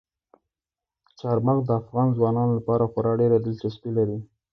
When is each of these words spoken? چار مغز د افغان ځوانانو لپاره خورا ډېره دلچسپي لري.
چار 1.19 1.37
مغز 1.45 1.63
د 1.67 1.71
افغان 1.81 2.07
ځوانانو 2.17 2.57
لپاره 2.59 2.83
خورا 2.91 3.11
ډېره 3.21 3.37
دلچسپي 3.39 3.91
لري. 3.97 4.17